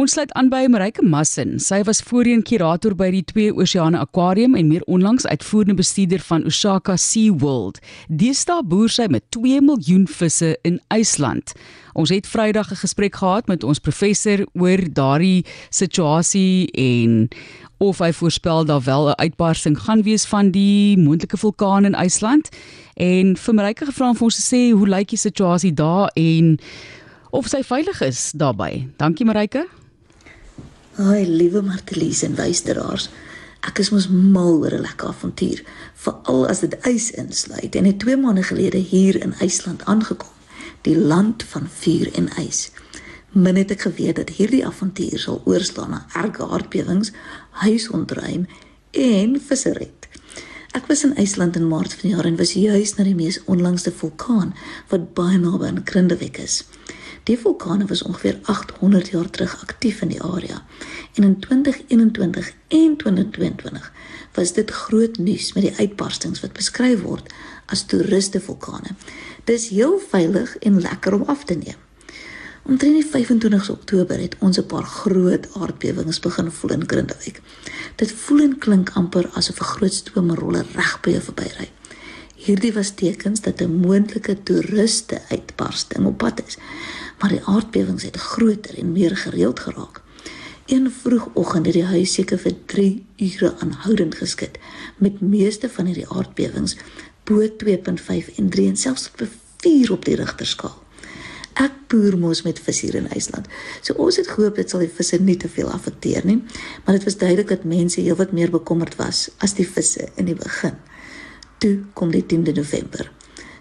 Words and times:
Ons 0.00 0.14
sluit 0.16 0.30
aan 0.32 0.46
by 0.48 0.62
Marike 0.72 1.02
Massin. 1.04 1.58
Sy 1.60 1.82
was 1.84 1.98
voorheen 2.08 2.40
kurator 2.46 2.94
by 2.96 3.10
die 3.12 3.20
Twee 3.28 3.50
Oseane 3.52 3.98
Aquarium 4.00 4.54
en 4.56 4.70
meer 4.70 4.84
onlangs 4.88 5.26
uitvoerende 5.28 5.74
bestuurder 5.76 6.22
van 6.24 6.46
Osaka 6.48 6.94
Sea 6.96 7.34
World. 7.42 7.82
Deesdae 8.08 8.62
boer 8.64 8.88
sy 8.88 9.10
met 9.12 9.26
2 9.36 9.60
miljoen 9.60 10.06
visse 10.08 10.54
in 10.64 10.78
IJsland. 10.88 11.52
Ons 11.92 12.14
het 12.14 12.24
Vrydag 12.24 12.70
'n 12.72 12.80
gesprek 12.80 13.18
gehad 13.20 13.48
met 13.48 13.64
ons 13.64 13.78
professor 13.78 14.46
oor 14.54 14.80
daardie 14.88 15.44
situasie 15.68 16.72
en 16.72 17.28
of 17.78 17.98
hy 17.98 18.12
voorspel 18.12 18.64
daar 18.64 18.84
wel 18.84 19.10
'n 19.10 19.20
uitbarsting 19.20 19.76
gaan 19.78 20.02
wees 20.02 20.24
van 20.24 20.50
die 20.50 20.96
moontlike 20.96 21.36
vulkaan 21.36 21.84
in 21.84 21.94
IJsland. 21.94 22.48
En 22.96 23.36
vir 23.36 23.54
Marike 23.54 23.84
gevra 23.84 24.08
om 24.08 24.16
ons 24.20 24.34
te 24.34 24.56
sê 24.56 24.72
hoe 24.72 24.88
lyk 24.88 25.08
die 25.08 25.18
situasie 25.18 25.74
daar 25.74 26.08
en 26.14 26.58
of 27.30 27.46
sy 27.46 27.62
veilig 27.62 28.00
is 28.00 28.32
daarbey. 28.32 28.88
Dankie 28.96 29.26
Marike. 29.26 29.79
Ai, 31.00 31.24
liewe 31.26 31.62
Martelies 31.62 32.22
en 32.22 32.34
luisteraars. 32.36 33.06
Ek 33.64 33.78
is 33.80 33.88
mos 33.88 34.08
mal 34.12 34.58
oor 34.60 34.74
'n 34.76 34.84
lekker 34.84 35.08
avontuur, 35.08 35.62
veral 35.94 36.48
as 36.48 36.60
dit 36.60 36.74
ys 36.84 37.10
insluit 37.10 37.74
en 37.74 37.84
het 37.84 37.98
2 37.98 38.16
maande 38.16 38.42
gelede 38.42 38.76
hier 38.76 39.16
in 39.22 39.32
IJsland 39.32 39.84
aangekom, 39.84 40.34
die 40.82 40.98
land 40.98 41.42
van 41.42 41.68
vuur 41.68 42.12
en 42.14 42.28
ys. 42.36 42.70
Min 43.32 43.56
het 43.56 43.70
ek 43.70 43.80
geweet 43.80 44.16
dat 44.16 44.28
hierdie 44.28 44.66
avontuur 44.66 45.18
sal 45.18 45.42
oorslaan 45.44 45.90
na 45.90 46.06
erge 46.12 46.44
aardbewings, 46.44 47.12
huisontruim 47.50 48.46
en 48.90 49.40
vissery. 49.40 49.90
Ek 50.70 50.86
was 50.86 51.04
in 51.04 51.16
IJsland 51.16 51.56
in 51.56 51.68
Maart 51.68 51.94
vanjaar 51.94 52.24
en 52.24 52.36
was 52.36 52.52
juis 52.52 52.94
na 52.94 53.04
die 53.04 53.14
mees 53.14 53.40
onlangste 53.44 53.92
vulkaan 53.92 54.54
wat 54.88 55.14
baie 55.14 55.38
naby 55.38 55.66
aan 55.66 55.80
Grindavik 55.84 56.38
is. 56.38 56.64
Die 57.28 57.38
vulkaan 57.38 57.86
was 57.86 58.02
ongeveer 58.02 58.38
800 58.42 59.08
jaar 59.08 59.30
terug 59.30 59.60
aktief 59.62 60.00
in 60.00 60.08
die 60.08 60.22
area. 60.22 60.64
En 61.14 61.22
in 61.22 61.38
2021 61.40 62.52
en 62.68 62.96
2022 62.96 63.92
was 64.34 64.52
dit 64.52 64.70
groot 64.70 65.18
nuus 65.18 65.52
met 65.52 65.62
die 65.62 65.76
uitbarstings 65.76 66.40
wat 66.40 66.52
beskryf 66.52 67.02
word 67.02 67.32
as 67.66 67.84
toeriste 67.86 68.40
vulkane. 68.40 68.96
Dis 69.44 69.68
heel 69.68 69.98
veilig 70.08 70.56
en 70.58 70.80
lekker 70.80 71.14
om 71.14 71.22
af 71.26 71.44
te 71.44 71.54
neem. 71.54 71.78
Omtrent 72.62 72.94
die 72.94 73.06
25 73.06 73.70
Oktober 73.70 74.20
het 74.20 74.36
ons 74.38 74.58
'n 74.58 74.66
paar 74.66 74.84
groot 74.84 75.48
aardbewings 75.54 76.20
begin 76.20 76.50
voel 76.50 76.70
in 76.70 76.88
Grindavik. 76.88 77.40
Dit 77.96 78.12
voel 78.12 78.40
en 78.40 78.58
klink 78.58 78.90
amper 78.90 79.30
asof 79.32 79.60
'n 79.60 79.64
groot 79.64 79.94
stoomroller 79.94 80.66
reg 80.74 81.00
by 81.00 81.10
jou 81.10 81.22
verbyry. 81.22 81.70
Hierdie 82.34 82.72
was 82.72 82.90
tekens 82.90 83.40
dat 83.40 83.60
'n 83.60 83.80
moontlike 83.80 84.42
toeriste 84.42 85.20
uitbarsting 85.28 86.06
op 86.06 86.18
pad 86.18 86.42
is 86.46 86.56
maar 87.20 87.34
die 87.34 87.44
aardbewings 87.44 88.06
het 88.08 88.16
groter 88.16 88.78
en 88.78 88.92
meer 88.92 89.16
gereeld 89.16 89.60
geraak. 89.60 90.00
Een 90.66 90.90
vroegoggend 91.02 91.66
het 91.66 91.74
die 91.74 91.84
huis 91.84 92.12
seker 92.14 92.38
vir 92.38 92.54
3 92.72 92.90
ure 93.16 93.54
aanhoudend 93.58 94.14
geskud 94.14 94.58
met 94.96 95.20
meeste 95.20 95.68
van 95.68 95.90
hierdie 95.90 96.08
aardbewings 96.08 96.76
bo 97.28 97.46
2.5 97.64 98.30
en 98.36 98.48
3 98.48 98.68
en 98.68 98.76
selfs 98.76 99.10
op 99.10 99.26
4 99.62 99.92
op 99.92 100.04
die 100.04 100.16
Richterskaal. 100.16 100.76
Ek 101.60 101.74
boer 101.92 102.16
mos 102.18 102.44
met 102.46 102.60
vis 102.62 102.80
hier 102.86 102.96
in 102.96 103.08
IJsland. 103.10 103.50
So 103.82 103.98
ons 104.00 104.16
het 104.16 104.30
gehoop 104.30 104.56
dit 104.56 104.70
sal 104.70 104.84
die 104.84 104.92
visse 104.94 105.18
nie 105.20 105.36
te 105.36 105.50
veel 105.50 105.68
affekteer 105.70 106.24
nie, 106.24 106.38
maar 106.84 106.96
dit 106.96 107.04
was 107.08 107.18
duidelik 107.20 107.50
dat 107.50 107.66
mense 107.68 108.00
heelwat 108.00 108.32
meer 108.32 108.52
bekommerd 108.54 108.96
was 108.96 109.26
as 109.44 109.58
die 109.58 109.66
visse 109.68 110.08
in 110.14 110.30
die 110.30 110.38
begin. 110.38 110.78
Toe 111.60 111.80
kom 111.98 112.14
die 112.14 112.24
10de 112.24 112.54
November. 112.56 113.10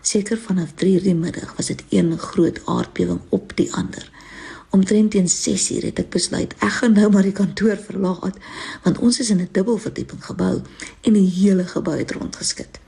Seker 0.09 0.37
vanaf 0.37 0.71
3:00 0.81 1.03
die 1.05 1.13
middag 1.15 1.55
was 1.55 1.67
dit 1.69 1.83
een 1.89 2.17
groot 2.17 2.59
aardbewing 2.65 3.19
op 3.29 3.51
die 3.55 3.73
ander. 3.73 4.11
Omtrent 4.69 5.11
teen 5.11 5.27
6:00 5.29 5.83
het 5.85 5.99
ek 5.99 6.09
besluit 6.09 6.55
ek 6.57 6.71
gaan 6.77 6.93
nou 6.93 7.11
maar 7.11 7.27
die 7.27 7.35
kantoor 7.41 7.77
verlaat 7.77 8.37
want 8.83 8.97
ons 8.97 9.19
is 9.19 9.29
in 9.29 9.41
'n 9.41 9.49
dubbelverdieping 9.51 10.25
gebou 10.25 10.61
en 11.01 11.13
die 11.13 11.29
hele 11.29 11.65
gebou 11.65 11.97
het 11.97 12.11
rondgeskit. 12.11 12.79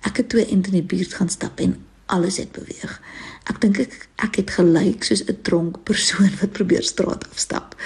Ek 0.00 0.16
het 0.16 0.28
toe 0.28 0.46
in 0.46 0.60
die 0.60 0.82
buurt 0.82 1.14
gaan 1.14 1.28
stap 1.28 1.60
en 1.60 1.76
alles 2.06 2.36
het 2.36 2.52
beweeg. 2.52 3.00
Ek 3.44 3.60
dink 3.60 3.78
ek 3.78 4.08
ek 4.16 4.34
het 4.36 4.50
gelyk 4.50 5.04
soos 5.04 5.24
'n 5.26 5.38
dronk 5.42 5.82
persoon 5.82 6.30
wat 6.40 6.52
probeer 6.52 6.82
straat 6.82 7.30
afstap. 7.30 7.76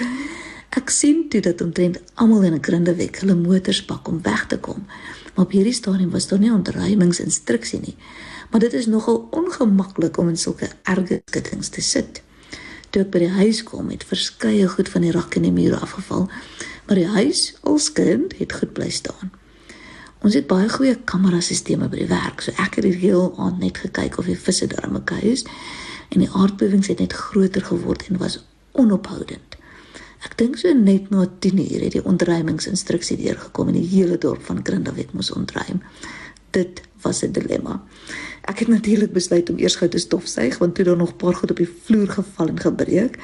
Ek 0.69 0.89
sien 0.89 1.29
toe 1.29 1.41
dat 1.41 1.61
omtrent 1.61 1.99
almal 2.13 2.43
in 2.43 2.53
'n 2.53 2.63
grindeweg 2.63 3.19
hulle 3.19 3.35
motors 3.35 3.85
pak 3.85 4.07
om 4.07 4.21
weg 4.21 4.45
te 4.47 4.57
kom. 4.57 4.85
Maar 5.33 5.45
op 5.45 5.51
hierdie 5.51 5.73
stadium 5.73 6.09
was 6.09 6.27
daar 6.27 6.39
nie 6.39 6.51
ontruimingsinstruksie 6.51 7.79
nie 7.79 7.95
maar 8.51 8.59
dit 8.63 8.73
is 8.73 8.85
nogal 8.85 9.27
ongemaklik 9.31 10.17
om 10.17 10.29
in 10.29 10.37
sulke 10.37 10.69
erge 10.83 11.21
skittings 11.25 11.69
te 11.69 11.81
sit. 11.81 12.21
Toe 12.89 13.03
ek 13.03 13.11
by 13.11 13.23
die 13.25 13.33
huis 13.39 13.63
kom, 13.67 13.89
het 13.91 14.05
verskeie 14.07 14.67
goed 14.71 14.89
van 14.89 15.03
die 15.03 15.11
rak 15.11 15.35
en 15.35 15.47
die 15.49 15.51
mure 15.51 15.79
afgeval, 15.83 16.29
maar 16.87 16.99
die 16.99 17.09
huis, 17.17 17.51
alskind, 17.67 18.37
het 18.39 18.55
goed 18.59 18.73
bly 18.73 18.89
staan. 18.89 19.33
Ons 20.25 20.33
het 20.33 20.47
baie 20.49 20.69
goeie 20.71 20.95
kamerasisteme 21.05 21.89
by 21.91 21.99
die 21.99 22.09
werk, 22.09 22.41
so 22.41 22.55
ek 22.57 22.79
het 22.79 22.87
die 22.87 22.95
heel 23.03 23.29
aand 23.37 23.59
net 23.61 23.77
gekyk 23.83 24.17
of 24.17 24.29
die 24.29 24.39
visse 24.39 24.67
daar 24.71 24.87
in 24.87 24.95
mekaar 24.95 25.23
is 25.23 25.45
en 26.09 26.23
die 26.23 26.31
aardbewings 26.31 26.87
het 26.87 27.03
net 27.03 27.13
groter 27.13 27.65
geword 27.67 28.07
en 28.07 28.19
was 28.21 28.39
onophoudend. 28.79 29.57
Ek 30.25 30.33
dink 30.39 30.57
so 30.57 30.73
net 30.73 31.11
na 31.13 31.27
10 31.43 31.59
uur 31.61 31.83
het 31.85 31.97
die 31.99 32.03
ontruimingsinstruksie 32.03 33.19
deurgekom 33.19 33.69
en 33.69 33.77
die 33.77 33.89
hele 33.91 34.17
dorp 34.17 34.41
van 34.47 34.63
Grindavik 34.65 35.13
moes 35.13 35.29
ontruim. 35.35 35.83
Dit 36.57 36.81
was 37.01 37.21
'n 37.21 37.31
dilemma. 37.31 37.83
Ek 38.41 38.59
het 38.59 38.67
natuurlik 38.67 39.11
besluit 39.11 39.49
om 39.49 39.57
eers 39.57 39.75
gou 39.75 39.89
te 39.89 39.97
stofsuig 39.97 40.57
want 40.57 40.75
toe 40.75 40.85
daar 40.85 40.97
nog 40.97 41.11
'n 41.11 41.15
paar 41.15 41.35
goed 41.35 41.51
op 41.51 41.57
die 41.57 41.73
vloer 41.83 42.09
geval 42.09 42.47
en 42.47 42.59
gebreek. 42.59 43.17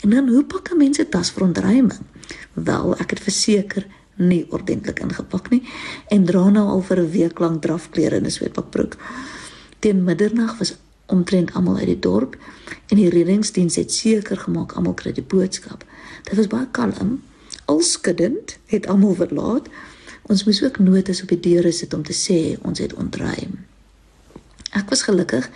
En 0.00 0.10
dan 0.10 0.28
hoe 0.28 0.44
pak 0.44 0.70
'n 0.70 0.76
mens 0.76 0.98
'n 0.98 1.08
tas 1.08 1.30
vir 1.30 1.42
ontruiming? 1.42 2.00
Wel, 2.52 2.96
ek 2.96 3.10
het 3.10 3.20
verseker 3.20 3.86
nie 4.16 4.46
ordentlik 4.50 5.00
ingepak 5.00 5.50
nie 5.50 5.62
en 6.08 6.24
dra 6.24 6.48
nou 6.48 6.68
al 6.68 6.82
vir 6.82 6.98
'n 6.98 7.10
week 7.10 7.38
lank 7.38 7.62
drafklere 7.62 8.16
in 8.16 8.24
'n 8.24 8.30
sweetpakbroek. 8.30 8.96
Teen 9.78 10.04
middernag 10.04 10.58
was 10.58 10.76
omtrent 11.06 11.52
almal 11.52 11.76
uit 11.76 11.86
die 11.86 11.98
dorp 11.98 12.36
en 12.88 12.96
die 12.96 13.10
reddingsdiens 13.10 13.76
het 13.76 13.92
seker 13.92 14.36
gemaak 14.36 14.72
almal 14.72 14.94
kry 14.94 15.12
die 15.12 15.22
boodskap. 15.22 15.84
Dit 16.22 16.36
was 16.36 16.46
baie 16.46 16.68
kalm. 16.70 17.22
Al 17.64 17.80
skuddend 17.80 18.58
het 18.66 18.86
almal 18.86 19.14
verlaat. 19.14 19.68
Ons 20.28 20.44
moes 20.44 20.60
ook 20.62 20.78
notas 20.84 21.22
op 21.24 21.30
die 21.32 21.40
deure 21.40 21.70
sit 21.72 21.94
om 21.96 22.02
te 22.04 22.12
sê 22.12 22.58
ons 22.68 22.78
het 22.82 22.92
ontruim. 23.00 23.54
Ek 24.76 24.90
was 24.92 25.06
gelukkig 25.06 25.46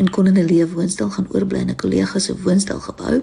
en 0.00 0.08
kon 0.10 0.26
in 0.26 0.38
'n 0.40 0.48
leefwoonstel 0.48 1.10
gaan 1.10 1.28
oorbly 1.30 1.58
in 1.60 1.70
'n 1.70 1.76
kollega 1.76 2.18
se 2.18 2.32
woonstel 2.42 2.80
gebou. 2.80 3.22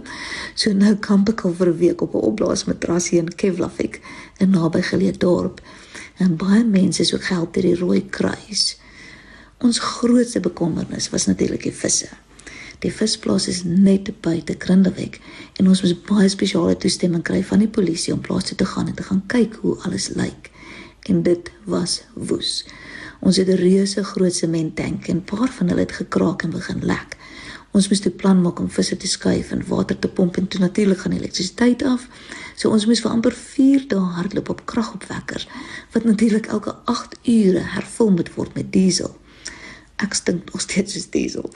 So 0.56 0.74
nou 0.74 0.96
kamp 0.96 1.30
ek 1.30 1.42
al 1.42 1.54
vir 1.54 1.68
'n 1.68 1.78
week 1.78 2.02
op 2.02 2.14
'n 2.14 2.28
opblaasmatrasie 2.30 3.18
in 3.18 3.36
Keflavik, 3.36 4.02
'n 4.40 4.50
nabygeleë 4.50 5.18
dorp. 5.18 5.62
En 6.18 6.36
baie 6.36 6.64
mense 6.64 7.02
is 7.02 7.14
ook 7.14 7.24
gehelp 7.24 7.54
deur 7.54 7.64
die 7.64 7.76
Rooi 7.76 8.10
Kruis. 8.10 8.78
Ons 9.58 9.80
grootste 9.80 10.40
bekommernis 10.40 11.10
was 11.10 11.26
natuurlik 11.26 11.64
die 11.64 11.74
visse. 11.74 12.10
Die 12.80 12.94
visplaas 12.94 13.48
is 13.48 13.64
net 13.64 14.22
buite 14.22 14.56
Grindavik 14.58 15.20
en 15.56 15.68
ons 15.68 15.82
moes 15.82 16.02
baie 16.02 16.30
spesiale 16.30 16.78
toestemming 16.78 17.24
kry 17.24 17.44
van 17.44 17.60
die 17.60 17.68
polisie 17.68 18.14
om 18.14 18.22
plaas 18.22 18.44
toe 18.44 18.58
te 18.58 18.66
gaan 18.66 18.88
en 18.88 18.94
te 18.94 19.04
gaan 19.04 19.24
kyk 19.28 19.56
hoe 19.56 19.78
alles 19.78 20.10
lyk. 20.10 20.51
En 21.12 21.24
dit 21.24 21.52
was 21.68 22.02
woes. 22.14 22.66
Ons 23.20 23.38
het 23.38 23.48
'n 23.48 23.62
reuse 23.66 24.04
groot 24.04 24.36
sementtank 24.36 25.08
en 25.08 25.18
'n 25.18 25.24
paar 25.32 25.52
van 25.58 25.68
hulle 25.68 25.80
het 25.80 25.92
gekraak 25.92 26.44
en 26.44 26.50
begin 26.50 26.86
lek. 26.86 27.18
Ons 27.72 27.88
moes 27.90 28.06
'n 28.06 28.16
plan 28.16 28.42
maak 28.42 28.60
om 28.60 28.70
visse 28.70 28.98
te 28.98 29.08
skuif 29.08 29.52
en 29.52 29.68
water 29.68 30.00
te 30.00 30.08
pomp 30.08 30.38
en 30.38 30.48
toe 30.48 30.60
natuurlik 30.60 31.00
gaan 31.00 31.12
elektrisiteit 31.12 31.84
af. 31.84 32.08
So 32.56 32.70
ons 32.70 32.86
moes 32.86 33.02
vir 33.02 33.12
amper 33.12 33.34
4 33.34 33.88
dae 33.88 34.00
hardloop 34.00 34.50
op 34.50 34.66
kragopwekkers 34.66 35.48
wat 35.92 36.04
natuurlik 36.04 36.46
elke 36.46 36.76
8 36.86 37.18
ure 37.24 37.60
hervul 37.60 38.12
moet 38.12 38.34
word 38.34 38.54
met 38.54 38.72
diesel. 38.72 39.20
Ek 39.96 40.14
stink 40.14 40.52
nog 40.52 40.62
steeds 40.62 40.94
soos 40.94 41.10
diesel. 41.10 41.50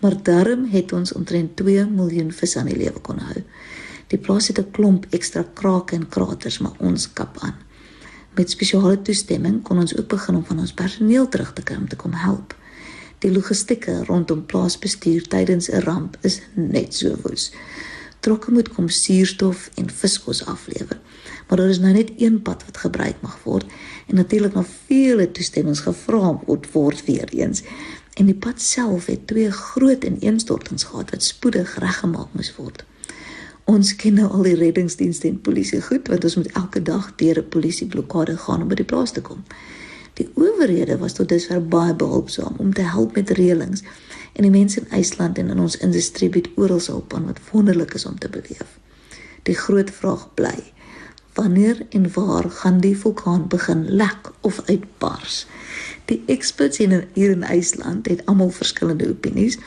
Maar 0.00 0.22
daarom 0.22 0.64
het 0.70 0.92
ons 0.92 1.12
omtrent 1.12 1.56
2 1.56 1.86
miljoen 1.86 2.32
visse 2.32 2.58
aan 2.58 2.66
die 2.66 2.76
lewe 2.76 3.00
kon 3.00 3.18
hou. 3.18 3.42
Die 4.06 4.18
plaas 4.18 4.48
het 4.48 4.58
'n 4.58 4.70
klomp 4.70 5.06
ekstra 5.10 5.44
krake 5.54 5.94
en 5.94 6.08
kraters, 6.08 6.58
maar 6.58 6.74
ons 6.78 7.12
kap 7.12 7.38
aan. 7.40 7.65
Met 8.36 8.50
spesiale 8.50 8.98
toestemming 9.02 9.62
kon 9.64 9.78
ons 9.80 9.96
ook 9.96 10.08
begin 10.12 10.36
om 10.36 10.44
van 10.44 10.58
ons 10.60 10.72
personeel 10.76 11.28
terug 11.32 11.52
te 11.56 11.62
kry 11.62 11.76
om 11.80 11.88
te 11.88 11.96
kom 11.96 12.12
help. 12.12 12.52
Die 13.24 13.30
logistieke 13.32 13.94
rondom 14.04 14.42
plaasbestuur 14.46 15.24
tydens 15.32 15.70
'n 15.70 15.80
ramp 15.86 16.18
is 16.20 16.40
net 16.54 16.94
so 16.94 17.16
woes. 17.22 17.52
Trokke 18.20 18.50
moet 18.50 18.68
kom 18.68 18.88
suurstof 18.88 19.70
en 19.74 19.88
viskos 19.90 20.44
aflewer. 20.44 20.98
Maar 21.48 21.58
daar 21.58 21.68
is 21.68 21.78
nou 21.78 21.92
net 21.92 22.12
een 22.16 22.42
pad 22.42 22.64
wat 22.64 22.76
gebruik 22.76 23.16
mag 23.20 23.38
word 23.42 23.64
en 24.06 24.14
natuurlik 24.14 24.54
nog 24.54 24.66
vele 24.86 25.32
toestemmings 25.32 25.80
gevra 25.80 26.40
word 26.72 27.04
weer 27.04 27.28
eens. 27.28 27.62
En 28.14 28.26
die 28.26 28.34
pad 28.34 28.60
self 28.60 29.06
het 29.06 29.26
twee 29.26 29.50
groot 29.50 30.04
ineenstortings 30.04 30.84
gehad 30.84 31.10
wat 31.10 31.22
spoedig 31.22 31.78
reggemaak 31.78 32.28
moes 32.32 32.56
word. 32.56 32.84
Ons 33.66 33.96
ken 33.98 34.14
nou 34.14 34.28
al 34.30 34.44
die 34.46 34.54
reddingsdienste 34.54 35.26
en 35.26 35.40
polisie 35.42 35.80
goed 35.82 36.06
want 36.06 36.24
ons 36.28 36.36
moet 36.38 36.52
elke 36.58 36.82
dag 36.88 37.06
deur 37.18 37.38
'n 37.40 37.48
polisieblokade 37.54 38.36
gaan 38.42 38.62
om 38.62 38.68
by 38.68 38.76
die 38.78 38.90
plaas 38.92 39.12
te 39.12 39.20
kom. 39.20 39.42
Die 40.14 40.28
owerhede 40.34 40.98
was 40.98 41.12
tot 41.12 41.28
dusver 41.28 41.68
baie 41.68 41.94
behulpsaam 41.94 42.54
om 42.58 42.72
te 42.74 42.82
help 42.82 43.14
met 43.14 43.30
reëlings 43.30 43.82
en 44.32 44.42
die 44.42 44.50
mense 44.50 44.80
in 44.80 44.88
IJsland 44.90 45.38
en 45.38 45.50
in 45.50 45.58
ons 45.58 45.76
industrie 45.76 46.28
bied 46.28 46.48
oral 46.54 46.80
hulp 46.86 47.14
aan 47.14 47.26
wat 47.26 47.40
wonderlik 47.50 47.94
is 47.94 48.06
om 48.06 48.18
te 48.18 48.28
beleef. 48.28 48.78
Die 49.42 49.54
groot 49.54 49.90
vraag 49.90 50.34
bly: 50.34 50.72
wanneer 51.34 51.86
en 51.90 52.12
waar 52.12 52.50
gaan 52.50 52.80
die 52.80 52.96
vulkaan 52.98 53.48
begin 53.48 53.90
lek 53.90 54.30
of 54.40 54.62
uitbars? 54.66 55.46
Die 56.04 56.22
in 56.78 57.04
hier 57.12 57.30
in 57.30 57.42
IJsland 57.42 58.06
het 58.06 58.26
almal 58.26 58.50
verskillende 58.50 59.08
opinies 59.08 59.58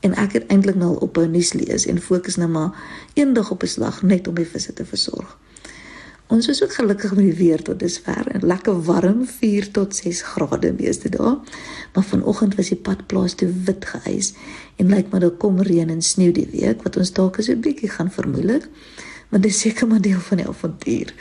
en 0.00 0.14
ek 0.14 0.32
het 0.32 0.46
eintlik 0.46 0.76
nou 0.76 0.96
op 0.98 1.16
'n 1.18 1.30
nuus 1.30 1.52
lees 1.52 1.86
en 1.86 2.00
fokus 2.00 2.36
nou 2.36 2.48
maar 2.48 2.72
eendag 3.14 3.50
op 3.50 3.62
'n 3.62 3.66
slag 3.66 4.02
net 4.02 4.28
om 4.28 4.34
die 4.34 4.46
visse 4.46 4.72
te 4.72 4.84
versorg. 4.84 5.38
Ons 6.30 6.46
is 6.48 6.62
ook 6.62 6.74
gelukkig 6.74 7.14
met 7.14 7.24
die 7.24 7.34
weer 7.34 7.62
tot 7.62 7.78
dusver 7.78 8.26
en 8.30 8.46
lekker 8.46 8.82
warm 8.86 9.26
4 9.26 9.70
tot 9.70 9.96
6 9.96 10.22
grade 10.22 10.72
meeste 10.78 11.08
dae. 11.08 11.38
Maar 11.94 12.04
vanoggend 12.04 12.54
was 12.54 12.68
die 12.68 12.78
padplaas 12.78 13.34
te 13.34 13.48
wit 13.64 13.84
geëis 13.84 14.32
en 14.76 14.94
lyk 14.94 15.10
maar 15.10 15.20
daar 15.20 15.34
kom 15.42 15.58
reën 15.60 15.90
en 15.90 16.02
sneeu 16.02 16.32
die 16.32 16.48
week 16.52 16.82
wat 16.82 16.96
ons 16.96 17.12
dalk 17.12 17.40
so 17.40 17.52
'n 17.52 17.60
bietjie 17.60 17.90
gaan 17.90 18.10
vermoeilik. 18.10 18.68
Maar 19.28 19.40
dis 19.40 19.60
seker 19.60 19.86
maar 19.86 20.00
deel 20.00 20.20
van 20.20 20.36
die 20.36 20.46
avontuur. 20.46 21.14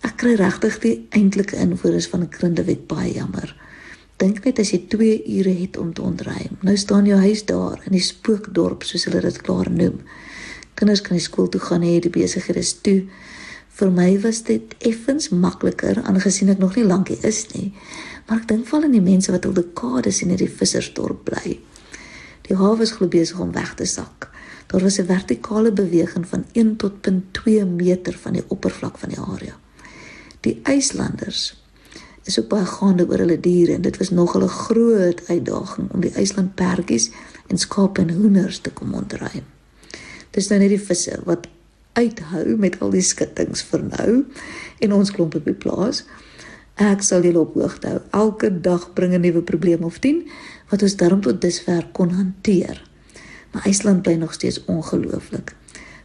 Ek 0.00 0.16
kry 0.16 0.34
regtig 0.34 0.78
die 0.78 1.06
eintlike 1.10 1.56
invoerers 1.56 2.06
van 2.06 2.20
'n 2.20 2.28
krindewet 2.28 2.86
baie 2.86 3.12
jammer. 3.12 3.65
Dink 4.16 4.44
net 4.46 4.60
as 4.62 4.70
jy 4.72 4.78
2 4.88 5.16
ure 5.38 5.52
het 5.58 5.76
om 5.76 5.92
te 5.92 6.02
ontruim. 6.02 6.56
Nou 6.64 6.76
staan 6.80 7.08
jou 7.08 7.18
huis 7.20 7.42
daar 7.44 7.82
in 7.84 7.92
die 7.92 8.04
spookdorp 8.04 8.86
soos 8.88 9.04
hulle 9.04 9.20
dit 9.20 9.40
klaar 9.44 9.68
noem. 9.70 9.98
Kinders 10.76 11.02
kan 11.04 11.16
nie 11.16 11.24
skool 11.24 11.50
toe 11.52 11.60
gaan 11.60 11.82
nie, 11.84 11.98
die 12.00 12.12
besighede 12.12 12.62
is 12.64 12.72
toe. 12.80 13.02
Vir 13.76 13.90
my 13.92 14.08
was 14.22 14.40
dit 14.48 14.72
effens 14.88 15.28
makliker 15.28 16.00
aangesien 16.08 16.48
ek 16.54 16.62
nog 16.62 16.78
nie 16.78 16.86
lank 16.86 17.12
hier 17.12 17.24
is 17.28 17.42
nie. 17.52 17.74
Maar 18.28 18.40
ek 18.40 18.48
dink 18.54 18.64
val 18.70 18.88
in 18.88 18.96
die 18.96 19.04
mense 19.04 19.32
wat 19.34 19.44
al 19.44 19.56
dekades 19.56 20.22
in 20.24 20.32
hierdie 20.32 20.48
vissersdorp 20.48 21.26
bly. 21.28 21.58
Die 22.48 22.56
hawe 22.56 22.86
is 22.86 22.94
glo 22.96 23.12
besig 23.12 23.40
om 23.42 23.52
weg 23.52 23.74
te 23.76 23.84
sak. 23.84 24.30
Daar 24.72 24.80
was 24.80 24.98
'n 24.98 25.06
vertikale 25.12 25.72
beweging 25.72 26.26
van 26.26 26.44
1 26.52 26.76
tot 26.76 27.04
2 27.32 27.64
meter 27.64 28.16
van 28.16 28.32
die 28.32 28.44
oppervlak 28.48 28.98
van 28.98 29.08
die 29.08 29.20
area. 29.20 29.60
Die 30.40 30.60
IJslanders 30.62 31.65
is 32.26 32.38
ook 32.40 32.48
baie 32.48 32.66
gaande 32.66 33.06
oor 33.08 33.18
hulle 33.22 33.40
diere 33.40 33.74
en 33.74 33.82
dit 33.82 33.96
was 33.96 34.10
nog 34.10 34.36
'n 34.36 34.48
groot 34.48 35.20
uitdaging 35.28 35.92
om 35.92 36.00
die 36.00 36.12
IJslandperkies 36.12 37.10
en 37.46 37.58
skape 37.58 38.00
en 38.00 38.10
hoenders 38.10 38.58
te 38.58 38.70
kom 38.70 38.94
ontruim. 38.94 39.44
Dis 40.30 40.48
nou 40.48 40.60
net 40.60 40.68
die 40.68 40.80
visse 40.80 41.20
wat 41.24 41.46
uithou 41.92 42.56
met 42.56 42.80
al 42.80 42.90
die 42.90 43.04
skittings 43.04 43.62
vir 43.62 43.82
nou 43.82 44.24
en 44.78 44.92
ons 44.92 45.10
klomp 45.10 45.34
op 45.34 45.44
die 45.44 45.54
plaas. 45.54 46.04
Ek 46.74 47.02
sal 47.02 47.22
julle 47.24 47.40
op 47.40 47.54
hoogte 47.54 47.88
hou. 47.88 48.00
Elke 48.10 48.60
dag 48.60 48.92
bring 48.92 49.14
'n 49.14 49.20
nuwe 49.20 49.42
probleem 49.42 49.84
of 49.84 49.98
10 49.98 50.28
wat 50.68 50.82
ons 50.82 50.96
daarom 50.96 51.20
tot 51.20 51.40
dusver 51.40 51.88
kon 51.92 52.10
hanteer. 52.10 52.82
Maar 53.52 53.64
IJsland 53.64 54.02
bly 54.02 54.14
nog 54.14 54.32
steeds 54.32 54.64
ongelooflik. 54.64 55.54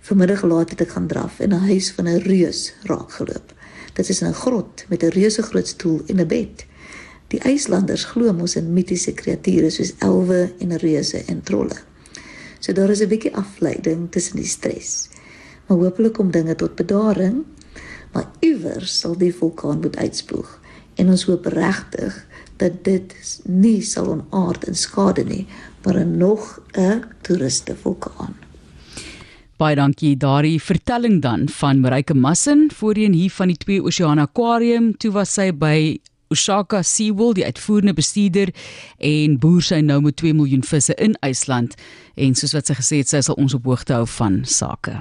Vanmiddag 0.02 0.44
laat 0.44 0.70
het 0.70 0.82
ek 0.82 0.90
gaan 0.90 1.08
draf 1.08 1.40
en 1.40 1.50
'n 1.50 1.68
huis 1.68 1.92
van 1.92 2.08
'n 2.08 2.18
reus 2.18 2.74
raak 2.84 3.12
geloop. 3.12 3.54
Dit 3.94 4.10
is 4.10 4.22
'n 4.22 4.34
grot 4.34 4.86
met 4.90 5.04
'n 5.04 5.08
reuse 5.08 5.42
groot 5.42 5.68
stoel 5.68 6.02
en 6.08 6.20
'n 6.20 6.28
bed. 6.28 6.66
Die 7.28 7.40
IJslanders 7.40 8.04
glo 8.04 8.34
mos 8.34 8.56
in 8.56 8.74
mitiese 8.74 9.14
kreature 9.14 9.70
soos 9.70 9.94
elwe 10.00 10.54
en 10.60 10.78
reuse 10.78 11.24
en 11.26 11.42
trolle. 11.42 11.78
So 12.60 12.74
daar 12.74 12.90
is 12.90 13.02
'n 13.02 13.08
bietjie 13.08 13.36
afleiding 13.36 14.12
tussen 14.12 14.36
die 14.36 14.46
stres 14.46 15.10
maar 15.72 15.80
hopelik 15.80 16.14
kom 16.14 16.32
dinge 16.32 16.56
tot 16.56 16.76
bedaring. 16.76 17.44
Maar 18.12 18.28
iewers 18.40 19.00
sal 19.00 19.18
die 19.18 19.32
vulkaan 19.36 19.80
moet 19.80 19.96
uitspoeg 19.98 20.60
en 21.00 21.10
ons 21.10 21.24
hoop 21.24 21.46
regtig 21.46 22.18
dat 22.60 22.84
dit 22.84 23.14
nie 23.48 23.80
sal 23.82 24.10
onaard 24.12 24.68
en 24.68 24.76
skade 24.76 25.24
nie, 25.24 25.48
maar 25.84 25.96
'n 26.04 26.18
nog 26.18 26.60
'n 26.76 27.04
toeriste 27.22 27.76
vulkaan. 27.76 28.36
Baie 29.62 29.76
dankie. 29.78 30.16
Daardie 30.18 30.58
vertelling 30.58 31.20
dan 31.22 31.44
van 31.54 31.80
Marike 31.80 32.16
Massin 32.18 32.72
voorheen 32.74 33.14
hier 33.14 33.30
van 33.30 33.52
die 33.52 33.58
Twee 33.62 33.84
Oseane 33.84 34.24
Aquarium 34.26 34.88
toe 34.98 35.12
was 35.14 35.36
sy 35.38 35.52
by 35.54 36.00
Osaka 36.34 36.80
SeaWorld 36.82 37.38
die 37.38 37.46
uitvoerende 37.46 37.94
bestuurder 37.94 38.50
en 38.98 39.38
boer 39.44 39.62
sy 39.62 39.84
nou 39.86 40.00
met 40.02 40.18
2 40.18 40.34
miljoen 40.40 40.66
visse 40.66 40.98
in 40.98 41.14
IJsland. 41.22 41.78
En 42.18 42.34
soos 42.34 42.58
wat 42.58 42.74
sy 42.74 42.80
gesê 42.80 43.04
het 43.04 43.14
sy 43.14 43.22
sal 43.28 43.38
ons 43.38 43.54
op 43.54 43.70
hoogte 43.70 44.00
hou 44.00 44.08
van 44.18 44.42
sake 44.50 44.98